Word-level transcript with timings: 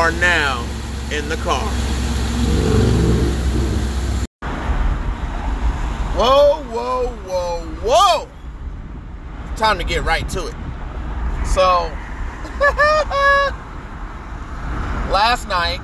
are 0.00 0.12
now 0.12 0.66
in 1.12 1.28
the 1.28 1.36
car. 1.36 1.68
Whoa, 6.16 6.62
whoa, 6.70 7.08
whoa, 7.26 7.66
whoa! 7.82 8.28
Time 9.56 9.76
to 9.76 9.84
get 9.84 10.02
right 10.04 10.26
to 10.30 10.46
it. 10.46 10.54
So, 11.44 11.60
last 15.12 15.46
night, 15.48 15.80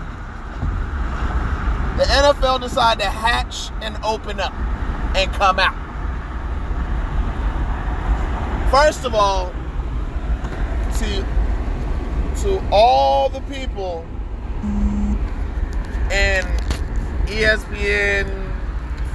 the 1.99 2.05
NFL 2.05 2.63
decided 2.63 3.03
to 3.03 3.11
hatch 3.11 3.69
and 3.83 4.03
open 4.03 4.41
up 4.41 4.55
and 5.15 5.31
come 5.33 5.59
out. 5.59 5.77
First 8.71 9.05
of 9.05 9.15
all, 9.15 9.53
to 11.01 11.37
to 12.43 12.63
all 12.71 13.29
the 13.29 13.41
people 13.43 14.05
in 16.11 16.45
ESPN, 17.27 18.27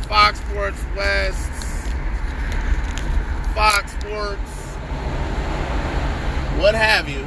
Fox 0.07 0.39
Sports 0.41 0.83
West, 0.95 1.51
Fox 3.55 3.91
Sports, 3.93 4.51
what 6.59 6.75
have 6.75 7.07
you. 7.07 7.21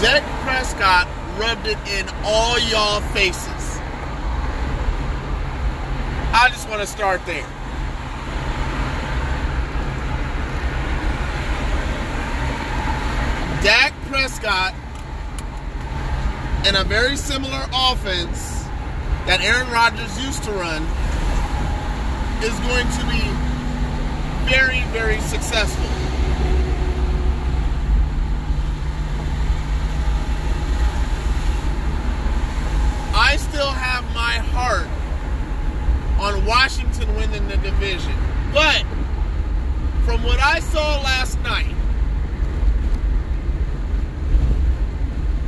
Dak 0.00 0.22
Prescott 0.42 1.06
rubbed 1.38 1.66
it 1.66 1.78
in 1.88 2.08
all 2.24 2.58
y'all 2.58 3.02
faces. 3.12 3.78
I 6.32 6.48
just 6.50 6.68
want 6.70 6.80
to 6.80 6.86
start 6.86 7.20
there. 7.26 7.46
Dak 13.62 13.92
Prescott 14.06 14.74
and 16.66 16.76
a 16.76 16.84
very 16.84 17.16
similar 17.16 17.66
offense 17.74 18.64
that 19.26 19.40
Aaron 19.42 19.70
Rodgers 19.70 20.18
used 20.24 20.42
to 20.44 20.50
run 20.52 20.82
is 22.42 22.58
going 22.60 22.86
to 22.88 23.04
be 23.04 23.20
very, 24.50 24.82
very 24.92 25.20
successful. 25.20 25.84
I 33.14 33.36
still 33.36 33.70
have 33.70 34.04
my 34.14 34.38
heart 34.38 34.88
on 36.18 36.46
Washington 36.46 37.14
winning 37.16 37.46
the 37.48 37.58
division. 37.58 38.14
But 38.54 38.84
from 40.04 40.22
what 40.22 40.40
I 40.40 40.60
saw 40.60 41.00
last 41.02 41.38
night, 41.40 41.74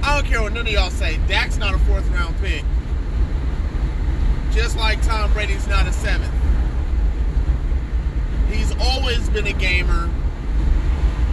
I 0.05 0.21
don't 0.21 0.29
care 0.43 0.51
what 0.51 0.55
none 0.55 0.67
of 0.67 0.73
y'all 0.73 0.91
say. 0.91 1.19
Dak's 1.29 1.57
not 1.57 1.75
a 1.75 1.79
fourth 1.81 2.09
round 2.11 2.37
pick. 2.39 2.65
Just 4.53 4.77
like 4.77 5.01
Tom 5.03 5.33
Brady's 5.33 5.67
not 5.69 5.87
a 5.87 5.93
seventh. 5.93 6.33
He's 8.51 8.75
always 8.81 9.29
been 9.31 9.47
a 9.47 9.53
gamer. 9.53 10.11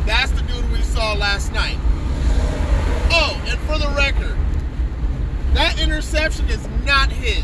That's 0.06 0.32
the 0.32 0.42
dude 0.44 0.72
we 0.72 0.82
saw 0.82 1.14
last 1.14 1.52
night. 1.54 1.78
Oh, 3.12 3.42
and 3.48 3.60
for 3.62 3.78
the 3.78 3.90
record, 3.98 4.38
that 5.54 5.80
interception 5.82 6.48
is 6.50 6.68
not 6.86 7.12
his. 7.12 7.44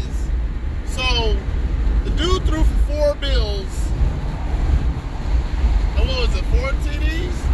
So 0.87 1.35
the 2.03 2.11
dude 2.11 2.43
threw 2.43 2.63
for 2.63 2.93
four 2.93 3.15
bills. 3.15 3.87
And 5.97 6.07
what 6.07 6.29
was 6.29 6.35
it, 6.35 6.43
four 6.45 6.69
TDs? 6.83 7.45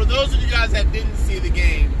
For 0.00 0.06
those 0.06 0.32
of 0.32 0.40
you 0.40 0.48
guys 0.48 0.72
that 0.72 0.90
didn't 0.92 1.14
see 1.14 1.38
the 1.38 1.50
game, 1.50 1.92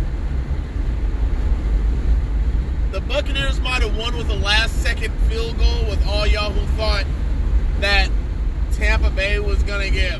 the 2.92 3.02
Buccaneers 3.02 3.60
might 3.60 3.82
have 3.82 3.94
won 3.94 4.16
with 4.16 4.30
a 4.30 4.36
last 4.36 4.82
second 4.82 5.12
field 5.28 5.58
goal 5.58 5.84
with 5.86 6.02
all 6.06 6.26
y'all 6.26 6.50
who 6.50 6.66
thought 6.80 7.04
that 7.80 8.08
Tampa 8.72 9.10
Bay 9.10 9.38
was 9.38 9.62
gonna 9.64 9.90
get 9.90 10.18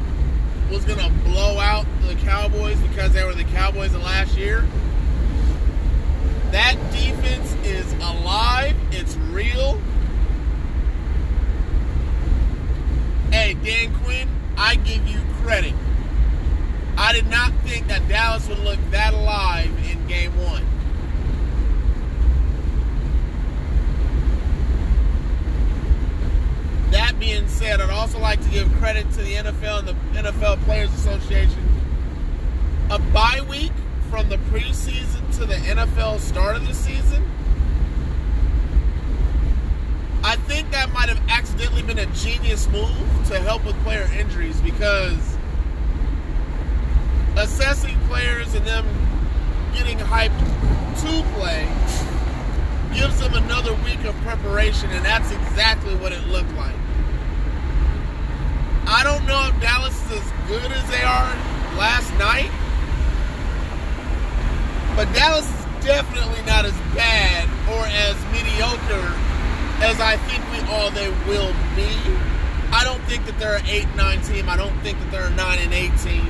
was 0.71 0.85
gonna 0.85 1.09
blow 1.25 1.59
out 1.59 1.87
the 2.07 2.15
Cowboys 2.17 2.79
because 2.81 3.15
they 3.15 3.25
were 3.25 3.33
the 3.33 3.45
Cowboys 3.45 3.95
of 3.95 4.03
last 4.03 4.37
year. 4.37 4.67
That 6.51 6.77
defense 6.93 7.55
is 7.65 7.91
alive, 7.95 8.77
it's 8.91 9.17
real. 9.33 9.81
Hey, 13.31 13.55
Dan 13.65 13.95
Quinn, 14.03 14.29
I 14.59 14.75
give 14.75 15.09
you 15.09 15.19
credit. 15.43 15.73
I 16.99 17.15
did 17.15 17.29
not 17.29 17.55
think 17.65 17.89
that 17.89 18.07
Dallas 18.07 18.47
would 18.51 18.59
look 18.59 18.79
that 18.91 19.15
alive 19.15 19.73
in 19.91 20.07
game 20.07 20.37
one. 20.45 20.67
That 26.91 27.21
being 27.21 27.47
said, 27.47 27.81
I'd 27.81 27.89
also 28.11 28.23
like 28.23 28.43
to 28.43 28.51
give 28.51 28.69
credit 28.79 29.09
to 29.13 29.23
the 29.23 29.35
NFL 29.35 29.79
and 29.81 29.89
the 29.89 29.93
NFL 30.31 30.61
Players 30.65 30.93
Association. 30.95 31.63
A 32.91 32.99
bye 32.99 33.41
week 33.49 33.71
from 34.11 34.29
the 34.29 34.37
preseason 34.37 35.33
to 35.39 35.47
the 35.47 35.55
NFL 35.55 36.19
start 36.19 36.57
of 36.57 36.67
the 36.67 36.75
season. 36.75 37.25
I 40.25 40.35
think 40.49 40.73
that 40.73 40.93
might 40.93 41.09
have 41.09 41.21
accidentally 41.29 41.83
been 41.83 42.01
a 42.01 42.07
genius 42.07 42.67
move 42.71 42.91
to 43.29 43.39
help 43.39 43.65
with 43.65 43.81
player 43.85 44.11
injuries 44.19 44.61
because 44.61 45.37
assessing 47.37 47.97
players 48.09 48.53
and 48.55 48.67
them 48.67 48.87
getting 49.73 49.99
hyped 49.99 50.37
to 51.03 51.23
play 51.39 51.69
gives 52.93 53.21
them 53.21 53.35
another 53.35 53.73
week 53.85 54.03
of 54.05 54.17
preparation, 54.23 54.91
and 54.91 55.05
that's 55.05 55.31
exactly 55.31 55.95
what 55.95 56.11
it 56.11 56.27
looked 56.27 56.53
like. 56.55 56.80
I 58.91 59.05
don't 59.05 59.25
know 59.25 59.49
if 59.49 59.61
Dallas 59.61 59.95
is 60.07 60.21
as 60.21 60.49
good 60.49 60.73
as 60.73 60.91
they 60.91 61.03
are 61.03 61.33
last 61.79 62.13
night, 62.19 62.51
but 64.97 65.07
Dallas 65.15 65.49
is 65.49 65.85
definitely 65.85 66.43
not 66.45 66.65
as 66.65 66.75
bad 66.95 67.49
or 67.71 67.87
as 67.87 68.17
mediocre 68.33 69.15
as 69.81 70.01
I 70.01 70.17
think 70.27 70.43
we 70.51 70.59
all 70.75 70.91
they 70.91 71.09
will 71.31 71.55
be. 71.77 71.89
I 72.73 72.83
don't 72.85 73.01
think 73.05 73.25
that 73.27 73.39
they're 73.39 73.57
an 73.57 73.67
8 73.67 73.87
9 73.97 74.23
team. 74.23 74.49
I 74.49 74.57
don't 74.57 74.77
think 74.81 74.99
that 74.99 75.11
they're 75.11 75.27
a 75.27 75.37
9 75.37 75.59
and 75.61 75.73
8 75.73 75.97
team. 75.99 76.27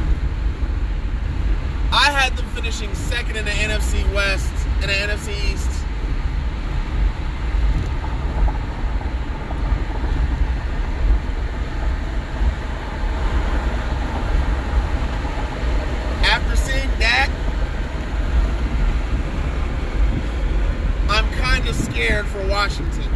I 1.93 2.11
had 2.13 2.37
them 2.37 2.47
finishing 2.51 2.95
second 2.95 3.37
in 3.37 3.45
the 3.45 3.51
NFC 3.51 4.05
West 4.15 4.53
and 4.81 4.91
the 4.91 4.95
NFC 4.95 5.53
East. 5.53 5.69
After 16.23 16.55
seeing 16.55 16.89
that, 17.01 17.29
I'm 21.09 21.29
kind 21.33 21.67
of 21.69 21.75
scared 21.75 22.27
for 22.27 22.47
Washington. 22.47 23.11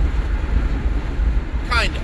Kind 1.68 1.96
of. 1.96 2.02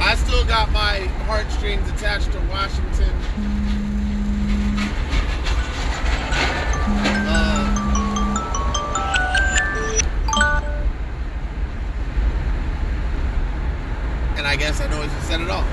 I 0.00 0.16
still 0.44 0.56
got 0.56 0.70
my 0.72 0.98
heartstrings 1.26 1.88
attached 1.90 2.30
to 2.32 2.38
Washington. 2.50 3.10
and 14.36 14.46
I 14.46 14.56
guess 14.56 14.80
I 14.80 14.88
know 14.88 15.00
I 15.00 15.06
just 15.06 15.28
said 15.28 15.40
it 15.40 15.48
all. 15.50 15.62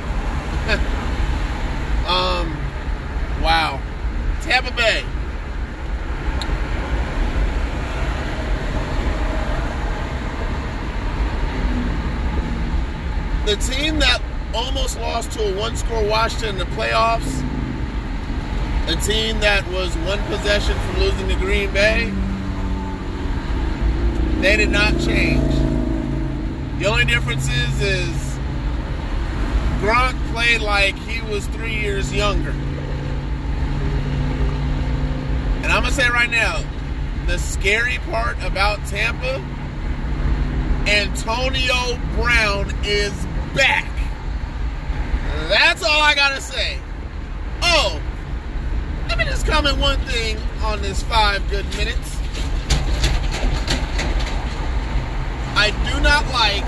um, 2.07 2.55
wow, 3.41 3.81
Tampa 4.41 4.71
Bay. 4.71 5.03
The 13.45 13.55
team 13.57 13.99
that 13.99 14.21
almost 14.53 14.99
lost 14.99 15.31
to 15.31 15.53
a 15.53 15.57
one-score 15.57 16.03
Washington 16.07 16.49
in 16.49 16.57
the 16.57 16.65
playoffs, 16.75 17.41
a 18.87 18.95
team 19.01 19.39
that 19.39 19.65
was 19.71 19.95
one 19.99 20.21
possession 20.23 20.77
from 20.77 20.99
losing 20.99 21.27
to 21.29 21.35
Green 21.35 21.71
Bay, 21.71 22.11
they 24.41 24.57
did 24.57 24.69
not 24.69 24.99
change. 24.99 25.53
The 26.79 26.87
only 26.87 27.05
difference 27.05 27.47
is, 27.47 27.81
is 27.81 28.37
Gronk 29.81 30.17
played 30.31 30.61
like 30.61 30.95
he 30.95 31.21
was 31.31 31.45
three 31.47 31.75
years 31.75 32.11
younger. 32.13 32.51
And 35.61 35.71
I'm 35.71 35.83
gonna 35.83 35.91
say 35.91 36.09
right 36.09 36.29
now, 36.29 36.63
the 37.27 37.37
scary 37.37 37.99
part 38.09 38.35
about 38.41 38.83
Tampa, 38.87 39.35
Antonio 40.89 41.99
Brown 42.15 42.73
is 42.83 43.13
back. 43.53 43.90
That's 45.51 45.83
all 45.83 46.01
I 46.01 46.15
gotta 46.15 46.39
say. 46.39 46.77
Oh, 47.61 48.01
let 49.09 49.17
me 49.17 49.25
just 49.25 49.45
comment 49.45 49.77
one 49.79 49.99
thing 50.05 50.37
on 50.63 50.81
this 50.81 51.03
five 51.03 51.43
good 51.49 51.65
minutes. 51.75 52.15
I 55.57 55.71
do 55.91 55.99
not 55.99 56.25
like 56.31 56.63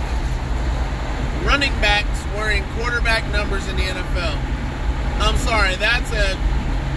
running 1.48 1.72
backs 1.80 2.26
wearing 2.36 2.66
quarterback 2.76 3.24
numbers 3.32 3.66
in 3.70 3.78
the 3.78 3.84
NFL. 3.84 4.36
I'm 5.22 5.38
sorry, 5.38 5.76
that's 5.76 6.12
a 6.12 6.36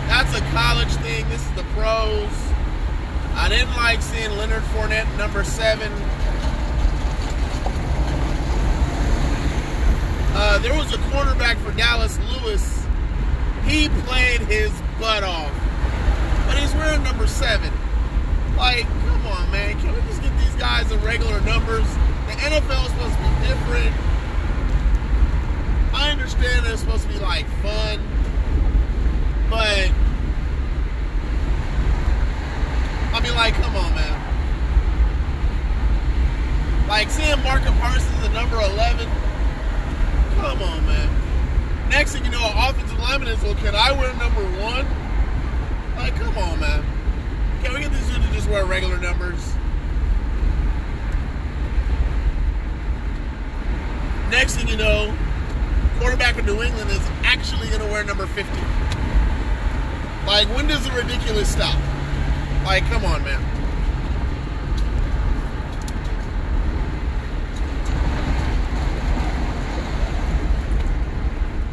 that's 0.08 0.36
a 0.36 0.40
college 0.50 0.92
thing. 1.04 1.28
This 1.28 1.40
is 1.40 1.52
the 1.52 1.62
pros. 1.74 2.28
I 3.34 3.48
didn't 3.48 3.76
like 3.76 4.02
seeing 4.02 4.32
Leonard 4.32 4.64
Fournette 4.74 5.16
number 5.16 5.44
seven. 5.44 5.92
Uh, 10.38 10.58
there 10.58 10.76
was 10.76 10.92
a 10.92 10.98
cornerback 10.98 11.56
for 11.64 11.72
Dallas 11.78 12.18
Lewis. 12.18 12.84
He 13.64 13.88
played 14.04 14.42
his 14.42 14.70
butt 15.00 15.24
off, 15.24 15.50
but 16.46 16.58
he's 16.58 16.74
wearing 16.74 17.02
number 17.02 17.26
seven. 17.26 17.72
Like, 18.54 18.84
come 18.84 19.26
on, 19.28 19.50
man. 19.50 19.80
Can 19.80 19.94
we 19.94 20.00
just 20.02 20.20
get 20.20 20.38
these 20.38 20.54
guys 20.56 20.90
the 20.90 20.98
regular 20.98 21.40
numbers? 21.40 21.86
The 22.26 22.32
NFL 22.32 22.84
is 22.84 22.92
supposed 22.92 23.14
to 23.14 23.22
be 23.22 23.48
different. 23.48 23.96
I 25.94 26.10
understand 26.10 26.66
it's 26.66 26.82
supposed 26.82 27.04
to 27.04 27.08
be 27.08 27.18
like 27.18 27.46
fun, 27.62 27.98
but 29.48 29.90
I 33.14 33.20
mean, 33.22 33.34
like, 33.34 33.54
come 33.54 33.74
on, 33.74 33.94
man. 33.94 34.20
Like 36.90 37.08
seeing 37.08 37.42
Marcus 37.42 37.70
Parsons 37.80 38.22
at 38.22 38.34
number 38.34 38.60
11. 38.60 39.08
Next 42.06 42.14
thing 42.14 42.24
you 42.24 42.30
know, 42.30 42.52
offensive 42.54 43.00
lineman 43.00 43.26
is, 43.26 43.42
well, 43.42 43.56
can 43.56 43.74
I 43.74 43.90
wear 43.90 44.14
number 44.14 44.40
one? 44.62 44.86
Like, 45.96 46.14
come 46.14 46.38
on, 46.38 46.60
man. 46.60 46.84
Can 47.64 47.74
we 47.74 47.80
get 47.80 47.90
these 47.90 48.06
dudes 48.06 48.24
to 48.24 48.32
just 48.32 48.48
wear 48.48 48.64
regular 48.64 48.96
numbers? 48.96 49.52
Next 54.30 54.54
thing 54.54 54.68
you 54.68 54.76
know, 54.76 55.12
quarterback 55.98 56.38
of 56.38 56.46
New 56.46 56.62
England 56.62 56.90
is 56.90 57.02
actually 57.24 57.66
going 57.70 57.80
to 57.80 57.88
wear 57.88 58.04
number 58.04 58.28
50. 58.28 58.52
Like, 60.28 60.46
when 60.54 60.68
does 60.68 60.84
the 60.84 60.92
ridiculous 60.92 61.50
stop? 61.50 61.76
Like, 62.64 62.84
come 62.84 63.04
on, 63.04 63.24
man. 63.24 63.55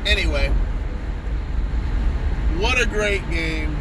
Anyway, 0.06 0.50
what 2.58 2.82
a 2.82 2.86
great 2.86 3.28
game. 3.32 3.76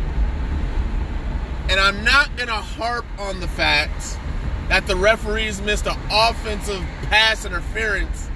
And 1.68 1.80
I'm 1.80 2.04
not 2.04 2.36
going 2.36 2.48
to 2.48 2.54
harp 2.54 3.04
on 3.18 3.40
the 3.40 3.48
fact 3.48 4.18
that 4.68 4.86
the 4.86 4.96
referees 4.96 5.60
missed 5.60 5.86
an 5.86 5.98
offensive 6.10 6.82
pass 7.02 7.44
interference 7.44 8.28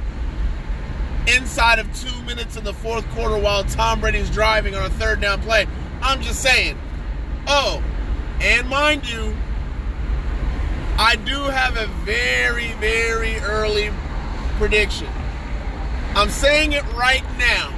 inside 1.27 1.79
of 1.79 1.93
two 1.94 2.23
minutes 2.23 2.56
in 2.56 2.65
the 2.65 2.73
fourth 2.73 3.09
quarter 3.11 3.38
while 3.38 3.65
Tom 3.65 4.00
Brady's 4.00 4.31
driving 4.31 4.75
on 4.75 4.85
a 4.85 4.91
third 4.91 5.21
down 5.21 5.41
play. 5.43 5.67
I'm 6.03 6.21
just 6.23 6.41
saying. 6.41 6.79
Oh, 7.47 7.82
and 8.41 8.69
mind 8.69 9.09
you, 9.09 9.35
I 10.99 11.17
do 11.17 11.43
have 11.44 11.77
a 11.77 11.87
very, 12.05 12.73
very 12.75 13.37
early 13.39 13.91
prediction. 14.59 15.09
I'm 16.17 16.31
saying 16.31 16.73
it 16.73 16.83
right 16.95 17.23
now. 17.37 17.71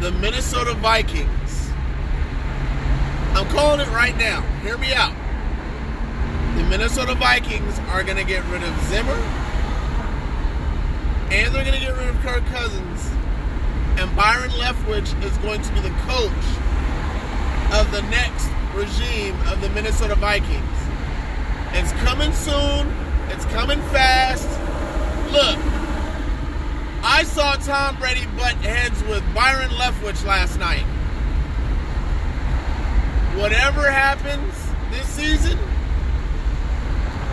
The 0.00 0.12
Minnesota 0.12 0.74
Vikings. 0.74 1.70
I'm 3.32 3.48
calling 3.48 3.80
it 3.80 3.88
right 3.88 4.14
now. 4.18 4.42
Hear 4.60 4.76
me 4.76 4.92
out. 4.92 5.14
The 6.58 6.64
Minnesota 6.64 7.14
Vikings 7.14 7.78
are 7.88 8.02
going 8.02 8.18
to 8.18 8.24
get 8.24 8.44
rid 8.50 8.62
of 8.62 8.78
Zimmer, 8.88 9.18
and 11.30 11.54
they're 11.54 11.64
going 11.64 11.72
to 11.72 11.80
get 11.80 11.96
rid 11.96 12.08
of 12.08 12.20
Kirk 12.20 12.44
Cousins, 12.48 13.10
and 13.96 14.14
Byron 14.14 14.50
Leftwich 14.50 15.18
is 15.24 15.34
going 15.38 15.62
to 15.62 15.72
be 15.72 15.80
the 15.80 15.94
coach 16.06 16.30
of 17.72 17.90
the 17.90 18.02
next 18.10 18.50
regime 18.74 19.34
of 19.46 19.62
the 19.62 19.70
Minnesota 19.70 20.14
Vikings. 20.16 20.62
It's 21.72 21.92
coming 22.02 22.34
soon. 22.34 23.07
It's 23.30 23.44
coming 23.46 23.80
fast. 23.90 24.48
Look, 25.32 25.58
I 27.02 27.24
saw 27.24 27.54
Tom 27.54 27.96
Brady 27.98 28.26
butt 28.36 28.54
heads 28.56 29.02
with 29.04 29.22
Byron 29.34 29.70
Leftwich 29.70 30.24
last 30.24 30.58
night. 30.58 30.84
Whatever 33.38 33.90
happens 33.90 34.54
this 34.90 35.06
season, 35.06 35.58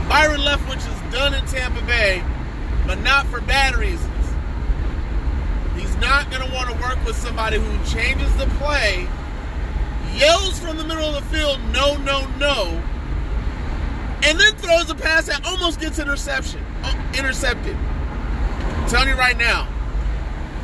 Byron 0.07 0.41
Leftwich 0.41 0.77
is 0.77 1.13
done 1.13 1.33
in 1.33 1.45
Tampa 1.45 1.81
Bay, 1.85 2.23
but 2.85 2.99
not 2.99 3.25
for 3.27 3.41
bad 3.41 3.75
reasons. 3.75 4.11
He's 5.75 5.95
not 5.97 6.29
going 6.29 6.47
to 6.47 6.53
want 6.53 6.69
to 6.69 6.81
work 6.81 7.03
with 7.05 7.15
somebody 7.15 7.57
who 7.57 7.85
changes 7.85 8.33
the 8.37 8.45
play, 8.59 9.07
yells 10.15 10.59
from 10.59 10.77
the 10.77 10.83
middle 10.83 11.05
of 11.05 11.15
the 11.15 11.35
field, 11.35 11.59
no, 11.73 11.97
no, 11.97 12.27
no, 12.37 12.83
and 14.25 14.39
then 14.39 14.55
throws 14.55 14.89
a 14.89 14.95
pass 14.95 15.27
that 15.27 15.45
almost 15.45 15.79
gets 15.79 15.99
interception, 15.99 16.59
uh, 16.83 17.13
intercepted. 17.17 17.75
I'm 17.75 18.89
telling 18.89 19.09
you 19.09 19.15
right 19.15 19.37
now, 19.37 19.67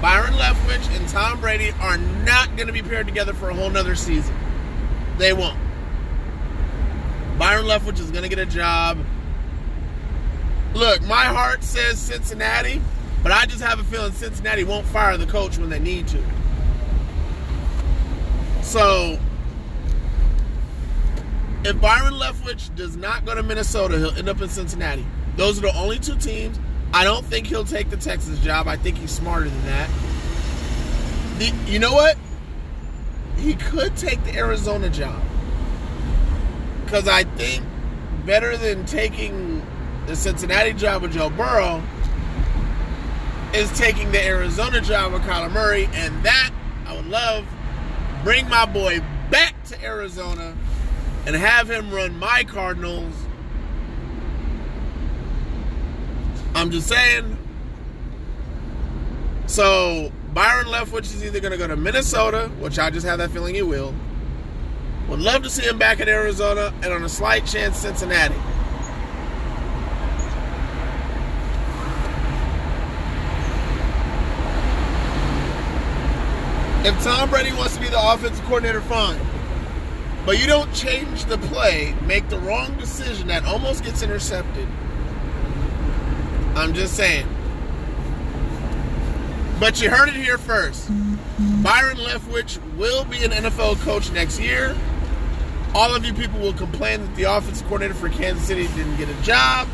Byron 0.01 0.33
Leftwich 0.33 0.95
and 0.97 1.07
Tom 1.09 1.39
Brady 1.39 1.71
are 1.79 1.97
not 1.97 2.55
going 2.55 2.65
to 2.65 2.73
be 2.73 2.81
paired 2.81 3.05
together 3.05 3.33
for 3.33 3.49
a 3.49 3.53
whole 3.53 3.69
nother 3.69 3.95
season. 3.95 4.35
They 5.19 5.31
won't. 5.31 5.59
Byron 7.37 7.65
Leftwich 7.65 7.99
is 7.99 8.09
going 8.09 8.23
to 8.23 8.29
get 8.29 8.39
a 8.39 8.47
job. 8.47 8.97
Look, 10.73 11.03
my 11.03 11.25
heart 11.25 11.63
says 11.63 11.99
Cincinnati, 11.99 12.81
but 13.21 13.31
I 13.31 13.45
just 13.45 13.61
have 13.61 13.79
a 13.79 13.83
feeling 13.83 14.11
Cincinnati 14.13 14.63
won't 14.63 14.87
fire 14.87 15.17
the 15.17 15.27
coach 15.27 15.59
when 15.59 15.69
they 15.69 15.79
need 15.79 16.07
to. 16.07 16.23
So, 18.63 19.19
if 21.71 21.79
Byron 21.79 22.15
Leftwich 22.15 22.75
does 22.75 22.97
not 22.97 23.25
go 23.25 23.33
to 23.33 23.41
Minnesota, 23.41 23.97
he'll 23.97 24.11
end 24.11 24.27
up 24.27 24.41
in 24.41 24.49
Cincinnati. 24.49 25.05
Those 25.37 25.57
are 25.57 25.61
the 25.61 25.75
only 25.77 25.97
two 25.99 26.17
teams. 26.17 26.59
I 26.93 27.05
don't 27.05 27.25
think 27.25 27.47
he'll 27.47 27.63
take 27.63 27.89
the 27.89 27.95
Texas 27.95 28.37
job. 28.39 28.67
I 28.67 28.75
think 28.75 28.97
he's 28.97 29.11
smarter 29.11 29.47
than 29.47 29.65
that. 29.65 29.89
The, 31.37 31.53
you 31.71 31.79
know 31.79 31.93
what? 31.93 32.17
He 33.37 33.55
could 33.55 33.95
take 33.95 34.21
the 34.25 34.35
Arizona 34.35 34.89
job. 34.89 35.23
Because 36.83 37.07
I 37.07 37.23
think 37.23 37.63
better 38.25 38.57
than 38.57 38.85
taking 38.85 39.65
the 40.07 40.15
Cincinnati 40.17 40.73
job 40.73 41.01
with 41.03 41.13
Joe 41.13 41.29
Burrow 41.29 41.81
is 43.53 43.71
taking 43.77 44.11
the 44.11 44.21
Arizona 44.21 44.81
job 44.81 45.13
with 45.13 45.21
Kyler 45.21 45.51
Murray. 45.51 45.87
And 45.93 46.21
that 46.25 46.51
I 46.85 46.97
would 46.97 47.07
love. 47.07 47.47
Bring 48.25 48.49
my 48.49 48.65
boy 48.65 48.99
back 49.29 49.63
to 49.67 49.81
Arizona 49.81 50.53
and 51.25 51.35
have 51.35 51.69
him 51.69 51.91
run 51.91 52.17
my 52.17 52.43
Cardinals. 52.43 53.13
I'm 56.55 56.71
just 56.71 56.87
saying. 56.87 57.37
So 59.47 60.11
Byron 60.33 60.67
Leftwich 60.67 61.13
is 61.13 61.23
either 61.23 61.39
going 61.39 61.51
to 61.51 61.57
go 61.57 61.67
to 61.67 61.75
Minnesota, 61.75 62.49
which 62.59 62.79
I 62.79 62.89
just 62.89 63.05
have 63.05 63.19
that 63.19 63.31
feeling 63.31 63.55
he 63.55 63.61
will. 63.61 63.93
Would 65.09 65.19
love 65.19 65.43
to 65.43 65.49
see 65.49 65.63
him 65.63 65.77
back 65.77 65.99
in 65.99 66.07
Arizona, 66.07 66.73
and 66.83 66.93
on 66.93 67.03
a 67.03 67.09
slight 67.09 67.45
chance, 67.45 67.77
Cincinnati. 67.77 68.35
If 76.83 77.03
Tom 77.03 77.29
Brady 77.29 77.51
wants 77.53 77.75
to 77.75 77.81
be 77.81 77.89
the 77.89 77.99
offensive 78.01 78.43
coordinator, 78.45 78.81
fine. 78.81 79.19
But 80.25 80.39
you 80.39 80.47
don't 80.47 80.71
change 80.73 81.25
the 81.25 81.37
play, 81.37 81.95
make 82.05 82.29
the 82.29 82.37
wrong 82.39 82.77
decision 82.77 83.27
that 83.27 83.43
almost 83.45 83.83
gets 83.83 84.03
intercepted. 84.03 84.67
I'm 86.55 86.73
just 86.73 86.95
saying. 86.95 87.27
But 89.59 89.81
you 89.81 89.89
heard 89.89 90.09
it 90.09 90.15
here 90.15 90.37
first. 90.37 90.89
Byron 91.63 91.97
Leftwich 91.97 92.59
will 92.77 93.05
be 93.05 93.23
an 93.23 93.31
NFL 93.31 93.79
coach 93.81 94.11
next 94.11 94.39
year. 94.39 94.75
All 95.73 95.95
of 95.95 96.03
you 96.03 96.13
people 96.13 96.39
will 96.39 96.53
complain 96.53 97.01
that 97.01 97.15
the 97.15 97.23
offensive 97.23 97.65
coordinator 97.67 97.93
for 97.93 98.09
Kansas 98.09 98.45
City 98.45 98.67
didn't 98.75 98.97
get 98.97 99.07
a 99.07 99.21
job. 99.21 99.67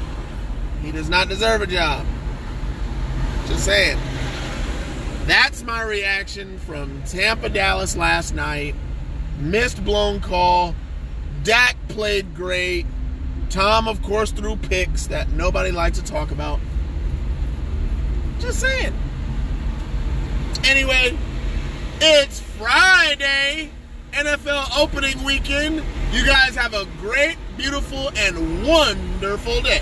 He 0.82 0.92
does 0.92 1.10
not 1.10 1.28
deserve 1.28 1.62
a 1.62 1.68
job. 1.68 2.06
Just 3.48 3.66
saying. 3.66 3.98
That's 5.26 5.64
my 5.64 5.82
reaction 5.82 6.58
from 6.60 7.02
Tampa 7.04 7.50
Dallas 7.50 7.98
last 7.98 8.36
night. 8.36 8.76
Missed 9.38 9.84
blown 9.84 10.20
call. 10.20 10.76
Dak 11.44 11.76
played 11.90 12.36
great. 12.36 12.86
Tom, 13.50 13.88
of 13.88 14.02
course, 14.02 14.32
threw 14.32 14.56
picks 14.56 15.08
that 15.08 15.30
nobody 15.32 15.72
likes 15.72 16.00
to 16.00 16.04
talk 16.04 16.32
about. 16.32 16.60
Just 18.40 18.60
saying. 18.60 18.94
Anyway, 20.66 21.18
it's 22.02 22.40
Friday, 22.40 23.70
NFL 24.12 24.78
opening 24.78 25.24
weekend. 25.24 25.84
You 26.12 26.26
guys 26.26 26.56
have 26.56 26.74
a 26.74 26.86
great, 27.00 27.38
beautiful, 27.58 28.12
and 28.18 28.68
wonderful 28.68 29.62
day. 29.62 29.82